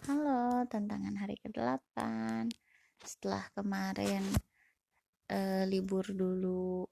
Halo, 0.00 0.64
tantangan 0.64 1.12
hari 1.20 1.36
ke-8. 1.44 2.00
Setelah 3.04 3.44
kemarin 3.52 4.24
eh, 5.28 5.68
libur 5.68 6.08
dulu 6.16 6.88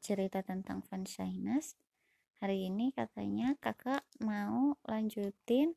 cerita 0.00 0.40
tentang 0.40 0.80
fun 0.80 1.04
shyness, 1.04 1.76
hari 2.40 2.72
ini 2.72 2.88
katanya 2.96 3.52
kakak 3.60 4.00
mau 4.24 4.80
lanjutin 4.88 5.76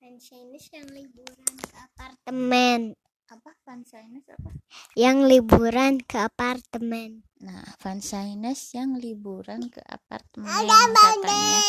Fun 0.00 0.16
shyness 0.16 0.72
yang 0.72 0.88
liburan 0.88 1.52
ke 1.60 1.68
apartemen. 1.76 2.80
apa 3.28 3.50
fun 3.60 3.84
shyness 3.84 4.24
apa? 4.32 4.56
Yang 4.96 5.18
liburan 5.28 6.00
ke 6.00 6.24
apartemen. 6.24 7.20
Nah, 7.44 7.64
fun 7.76 8.00
shyness 8.00 8.72
yang 8.72 8.96
liburan 8.96 9.68
ke 9.68 9.84
apartemen 9.84 10.48
katanya. 10.48 11.60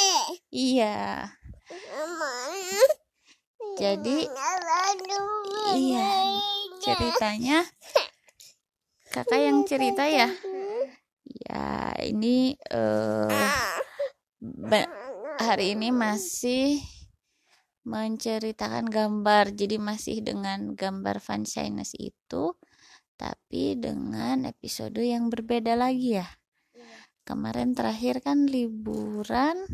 Iya, 0.47 1.27
Jadi, 3.77 4.17
iya, 5.77 6.09
ceritanya 6.81 7.61
kakak 9.13 9.41
yang 9.41 9.61
cerita 9.69 10.09
ya. 10.09 10.29
Ya, 11.45 11.93
ini 12.01 12.57
ba- 14.41 14.89
hari 15.37 15.77
ini 15.77 15.93
masih 15.93 16.81
menceritakan 17.87 18.89
gambar. 18.89 19.53
Jadi 19.53 19.77
masih 19.79 20.25
dengan 20.25 20.73
gambar 20.73 21.21
fun 21.23 21.45
shyness 21.47 21.93
itu 21.95 22.57
tapi 23.17 23.73
dengan 23.73 24.45
episode 24.45 25.01
yang 25.01 25.33
berbeda 25.33 25.73
lagi 25.73 26.21
ya. 26.21 26.27
Kemarin 27.25 27.73
terakhir 27.73 28.21
kan 28.21 28.45
liburan 28.45 29.67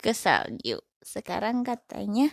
ke 0.00 0.16
salju 0.16 0.80
sekarang 1.04 1.62
katanya 1.62 2.32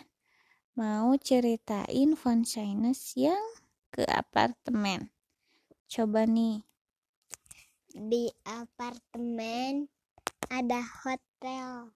mau 0.79 1.11
ceritain 1.19 2.15
fun 2.15 2.47
shyness 2.47 3.13
yang 3.19 3.43
ke 3.91 4.07
apartemen 4.07 5.11
coba 5.91 6.23
nih 6.23 6.67
Di 7.97 8.29
apartemen 8.45 9.89
ada 10.53 10.85
hotel. 11.01 11.89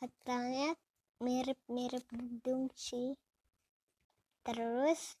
Hotelnya 0.00 0.72
mirip-mirip 1.20 2.00
gedung 2.08 2.72
sih. 2.72 3.12
Terus 4.40 5.20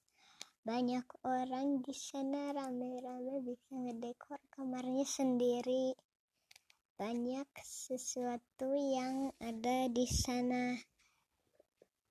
banyak 0.64 1.04
orang 1.28 1.84
di 1.84 1.92
sana 1.92 2.56
rame-rame 2.56 3.44
bisa 3.44 3.68
ngedekor 3.76 4.40
kamarnya 4.48 5.04
sendiri. 5.04 5.92
Banyak 6.94 7.50
sesuatu 7.62 8.70
yang 8.74 9.34
ada 9.42 9.90
di 9.90 10.06
sana. 10.06 10.78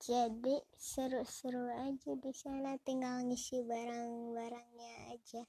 Jadi 0.04 0.60
seru-seru 0.76 1.72
aja 1.72 2.12
di 2.12 2.32
sana 2.36 2.76
tinggal 2.84 3.24
ngisi 3.24 3.64
barang-barangnya 3.64 4.94
aja. 5.16 5.42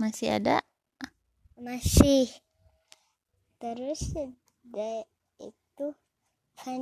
masih 0.00 0.32
ada 0.32 0.64
Masih. 1.60 2.24
Terus 3.60 4.16
ada 4.16 5.04
itu 5.36 5.86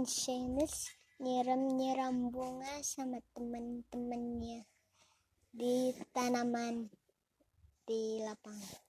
shyness 0.06 0.94
nyiram-nyiram 1.18 2.30
bunga 2.30 2.78
sama 2.86 3.18
temen-temennya 3.34 4.62
di 5.50 5.90
tanaman 6.14 6.86
di 7.82 8.22
lapangan. 8.22 8.87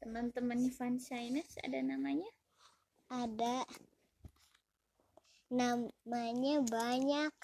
Teman-teman 0.00 0.72
fun 0.72 0.96
shyness 0.96 1.60
ada 1.60 1.76
namanya? 1.84 2.32
Ada. 3.12 3.68
Namanya 5.52 6.64
banyak. 6.64 7.34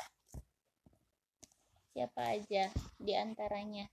Siapa 1.92 2.22
aja 2.32 2.72
di 2.96 3.12
antaranya? 3.12 3.84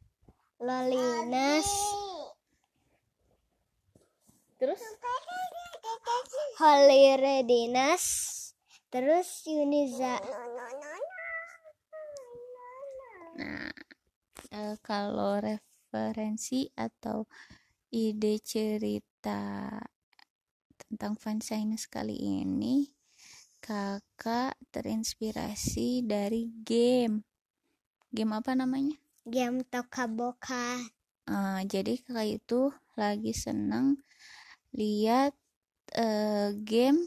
Lolinas, 0.63 1.67
terus? 4.55 4.79
Holly 6.55 7.19
Redinas, 7.19 8.05
terus 8.87 9.43
Yuniza. 9.43 10.23
Nah, 13.39 13.71
eh, 14.55 14.75
kalau 14.79 15.41
referensi 15.43 16.69
atau 16.79 17.27
ide 17.93 18.41
cerita 18.41 19.69
tentang 20.73 21.13
shyness 21.37 21.85
kali 21.85 22.17
ini, 22.17 22.89
kakak 23.61 24.57
terinspirasi 24.73 26.01
dari 26.01 26.49
game. 26.65 27.21
Game 28.09 28.33
apa 28.33 28.57
namanya? 28.57 28.97
Game 29.29 29.61
Toka 29.69 30.09
Boka. 30.09 30.81
Eh, 31.29 31.61
jadi 31.69 32.01
kakak 32.01 32.29
itu 32.41 32.61
lagi 32.97 33.31
seneng 33.31 34.01
lihat 34.73 35.37
eh, 35.93 36.49
game 36.65 37.05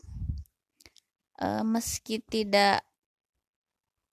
eh, 1.43 1.65
meski 1.67 2.23
tidak 2.23 2.87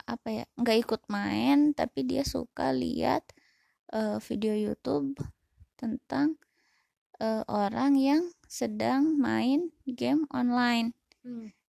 apa 0.03 0.43
ya 0.43 0.45
nggak 0.59 0.77
ikut 0.83 1.01
main 1.07 1.71
tapi 1.71 2.03
dia 2.03 2.27
suka 2.27 2.75
lihat 2.75 3.23
eh, 3.93 4.19
video 4.19 4.51
YouTube 4.57 5.15
tentang 5.79 6.35
eh, 7.23 7.43
orang 7.47 7.95
yang 7.95 8.27
sedang 8.43 9.15
main 9.15 9.71
game 9.87 10.27
online. 10.35 10.91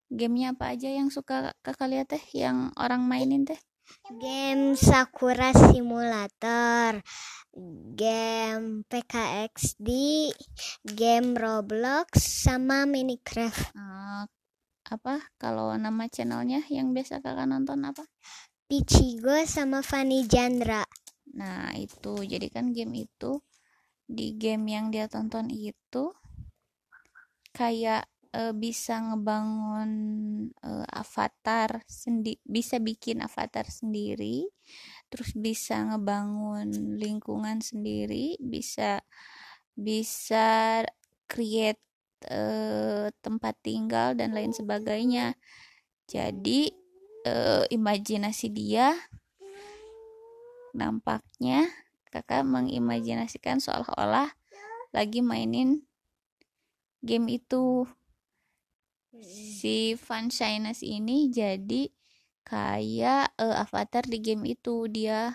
Gamenya 0.09 0.57
apa 0.57 0.73
aja 0.73 0.89
yang 0.89 1.13
suka 1.13 1.53
kakak 1.61 1.89
lihat 1.89 2.09
teh 2.09 2.25
yang 2.33 2.73
orang 2.77 3.05
mainin 3.05 3.45
teh? 3.45 3.57
Game 4.17 4.73
Sakura 4.79 5.53
Simulator, 5.53 7.03
game 7.93 8.81
PKXD, 8.89 9.89
game 10.81 11.37
Roblox, 11.37 12.17
sama 12.17 12.89
Minecraft. 12.89 13.73
Eh, 13.77 14.25
apa? 14.89 15.15
Kalau 15.37 15.73
nama 15.77 16.09
channelnya 16.09 16.65
yang 16.69 16.93
biasa 16.93 17.21
kakak 17.21 17.45
nonton 17.49 17.85
apa? 17.85 18.05
Pichigo 18.65 19.37
sama 19.45 19.85
Fanny 19.85 20.25
Jandra. 20.25 20.81
Nah, 21.37 21.73
itu. 21.77 22.21
Jadi 22.23 22.47
kan 22.49 22.73
game 22.73 23.05
itu 23.05 23.41
di 24.03 24.35
game 24.35 24.75
yang 24.75 24.91
dia 24.91 25.07
tonton 25.07 25.47
itu 25.49 26.11
kayak 27.53 28.09
eh, 28.33 28.53
bisa 28.53 28.99
ngebangun 28.99 29.91
eh, 30.59 30.87
avatar 30.89 31.85
sendi 31.85 32.35
bisa 32.43 32.81
bikin 32.81 33.21
avatar 33.21 33.69
sendiri, 33.69 34.49
terus 35.07 35.37
bisa 35.37 35.79
ngebangun 35.93 36.97
lingkungan 36.97 37.61
sendiri, 37.61 38.35
bisa 38.41 39.05
bisa 39.77 40.81
create 41.29 41.81
eh, 42.29 43.09
tempat 43.21 43.55
tinggal 43.61 44.17
dan 44.17 44.33
lain 44.33 44.53
sebagainya. 44.53 45.37
Jadi 46.09 46.73
eh, 47.23 47.63
imajinasi 47.69 48.47
dia 48.51 48.93
nampaknya 50.73 51.69
kakak 52.13 52.45
mengimajinasikan 52.45 53.57
seolah-olah 53.57 54.29
lagi 54.93 55.25
mainin 55.25 55.81
game 57.01 57.41
itu. 57.41 57.89
Si 59.25 59.97
fun 59.97 60.29
shyness 60.29 60.85
ini 60.85 61.33
jadi 61.33 61.89
kayak 62.45 63.33
eh, 63.33 63.55
avatar 63.57 64.05
di 64.05 64.21
game 64.21 64.45
itu. 64.53 64.85
Dia 64.85 65.33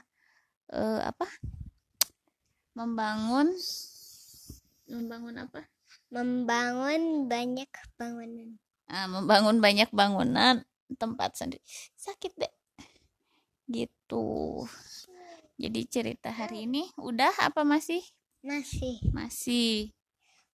eh, 0.70 1.00
apa? 1.02 1.26
Membangun 2.78 3.50
membangun 4.86 5.34
apa? 5.42 5.66
Membangun 6.14 7.26
banyak 7.26 7.70
bangunan. 7.98 8.54
Ah, 8.86 9.10
membangun 9.10 9.58
banyak 9.58 9.90
bangunan 9.90 10.62
tempat 10.94 11.34
sendiri. 11.34 11.60
Sakit 11.98 12.38
deh. 12.38 12.54
Gitu 13.68 14.26
jadi 15.58 15.80
cerita 15.84 16.30
hari 16.30 16.64
ini 16.64 16.86
udah 16.96 17.34
apa 17.42 17.66
masih 17.66 18.00
Masih. 18.40 19.02
masih 19.10 19.90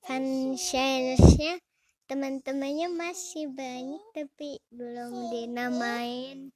Fun 0.01 0.57
shyness-nya 0.57 1.61
teman-temannya 2.05 2.89
masih 2.89 3.49
banyak 3.49 4.01
tapi 4.13 4.61
belum 4.69 5.33
dinamain. 5.33 6.53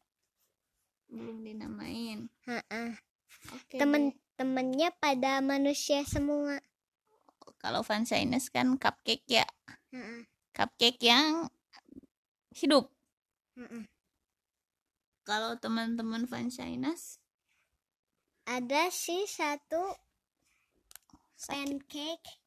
belum 1.09 1.41
dinamain 1.41 2.29
Ha-ah. 2.45 2.93
Oke 3.57 3.77
deh. 3.77 3.81
Temen-temennya 3.81 4.93
pada 5.01 5.41
manusia 5.41 6.05
semua. 6.05 6.61
kalau 7.61 7.81
shyness 8.05 8.49
kan 8.49 8.77
cupcake 8.77 9.25
ya 9.25 9.45
Ha-ah. 9.93 10.25
cupcake 10.53 11.01
yang 11.01 11.49
hidup 12.53 12.93
Ha-ah. 13.57 13.85
kalau 15.25 15.57
teman-teman 15.57 16.29
shyness 16.49 17.17
Ada 18.49 18.89
sih 18.89 19.29
satu 19.29 19.93
pancake. 21.37 22.41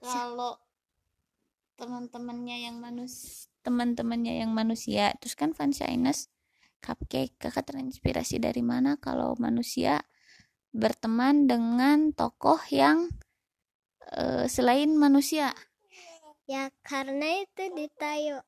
Kalau 0.00 0.56
teman-temannya 1.76 2.56
yang 2.64 2.80
manus 2.80 3.46
teman-temannya 3.60 4.40
yang 4.40 4.56
manusia. 4.56 5.12
Terus 5.20 5.36
kan 5.36 5.52
Vanessa 5.52 5.84
Ines 5.84 6.32
cupcake. 6.80 7.36
Kakak 7.36 7.68
terinspirasi 7.68 8.40
dari 8.40 8.64
mana 8.64 8.96
kalau 8.96 9.36
manusia 9.36 10.00
berteman 10.72 11.44
dengan 11.44 12.16
tokoh 12.16 12.60
yang 12.72 13.12
uh, 14.16 14.48
selain 14.48 14.96
manusia? 14.96 15.52
Ya 16.48 16.72
karena 16.80 17.44
itu 17.44 17.68
di 17.76 17.92
Tayo. 17.92 18.40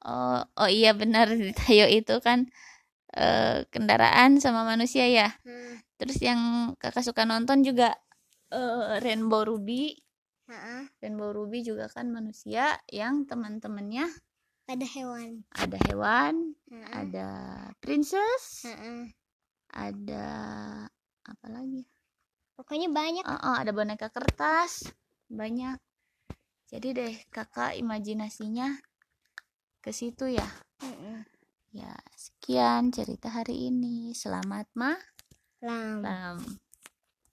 Oh 0.00 0.40
oh 0.56 0.68
iya 0.68 0.96
benar 0.96 1.28
di 1.28 1.52
Tayo 1.52 1.84
itu 1.92 2.16
kan 2.24 2.48
uh, 3.16 3.68
kendaraan 3.68 4.40
sama 4.40 4.64
manusia 4.64 5.04
ya? 5.06 5.28
Hmm. 5.44 5.53
Terus 5.94 6.18
yang 6.18 6.72
kakak 6.78 7.06
suka 7.06 7.22
nonton 7.22 7.62
juga 7.62 7.94
uh, 8.50 8.98
Rainbow 8.98 9.46
Ruby 9.46 9.94
uh-uh. 10.50 10.90
Rainbow 11.00 11.30
Ruby 11.30 11.62
juga 11.62 11.86
kan 11.90 12.10
manusia 12.10 12.78
yang 12.90 13.24
teman-temannya 13.24 14.10
ada 14.64 14.86
hewan 14.96 15.44
ada 15.54 15.78
hewan 15.88 16.56
uh-uh. 16.68 16.92
ada 16.92 17.28
princess 17.78 18.64
uh-uh. 18.66 19.06
ada 19.74 20.26
apa 21.24 21.46
lagi 21.48 21.86
pokoknya 22.58 22.88
banyak 22.90 23.24
uh 23.24 23.34
-uh, 23.34 23.56
ada 23.62 23.70
boneka 23.70 24.10
kertas 24.10 24.88
banyak 25.30 25.78
jadi 26.68 26.88
deh 26.90 27.14
kakak 27.30 27.78
imajinasinya 27.78 28.74
ke 29.84 29.92
situ 29.92 30.32
ya 30.32 30.48
uh-uh. 30.82 31.22
ya 31.70 31.92
sekian 32.16 32.90
cerita 32.90 33.30
hari 33.30 33.68
ini 33.68 34.16
selamat 34.16 34.68
ma 34.74 34.96
làm. 35.64 36.02
Làm. 36.02 36.58